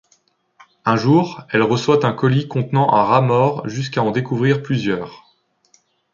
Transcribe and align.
Un 0.83 0.95
jour, 0.95 1.43
elle 1.51 1.61
reçoit 1.61 2.07
un 2.07 2.13
colis 2.13 2.47
contenant 2.47 2.91
un 2.91 3.03
rat 3.03 3.21
mort 3.21 3.69
jusqu'à 3.69 4.01
en 4.01 4.09
découvrir 4.09 4.63
plusieurs. 4.63 5.27